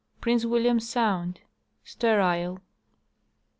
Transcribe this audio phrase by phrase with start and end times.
[0.19, 1.41] Prince William sound.
[1.83, 2.59] Sterile.